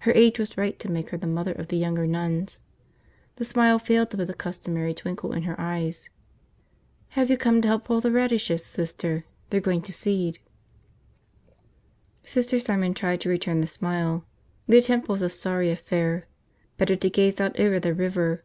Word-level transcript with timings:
Her 0.00 0.10
age 0.16 0.36
was 0.40 0.58
right 0.58 0.76
to 0.80 0.90
make 0.90 1.10
her 1.10 1.16
the 1.16 1.28
mother 1.28 1.52
of 1.52 1.68
the 1.68 1.76
younger 1.76 2.04
nuns. 2.04 2.60
The 3.36 3.44
smile 3.44 3.78
failed 3.78 4.10
to 4.10 4.16
put 4.16 4.26
the 4.26 4.34
customary 4.34 4.92
twinkle 4.94 5.32
in 5.32 5.44
her 5.44 5.54
eyes. 5.60 6.10
Have 7.10 7.30
you 7.30 7.36
come 7.36 7.62
to 7.62 7.68
help 7.68 7.84
pull 7.84 8.00
the 8.00 8.10
radishes, 8.10 8.64
Sister? 8.66 9.26
They're 9.50 9.60
going 9.60 9.82
to 9.82 9.92
seed." 9.92 10.40
Sister 12.24 12.58
Simon 12.58 12.94
tried 12.94 13.20
to 13.20 13.28
return 13.28 13.60
the 13.60 13.68
smile. 13.68 14.24
The 14.66 14.78
attempt 14.78 15.06
was 15.08 15.22
a 15.22 15.28
sorry 15.28 15.70
affair. 15.70 16.26
Better 16.76 16.96
to 16.96 17.08
gaze 17.08 17.40
out 17.40 17.60
over 17.60 17.78
the 17.78 17.94
river. 17.94 18.42